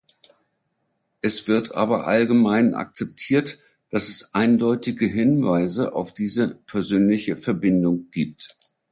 [1.21, 3.59] Es wird aber allgemein akzeptiert,
[3.91, 8.57] dass es eindeutige Hinweise auf diese persönliche Verbindung gibt.